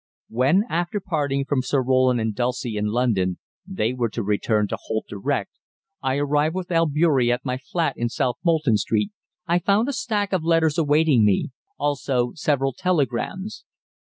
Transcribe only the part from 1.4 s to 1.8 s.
from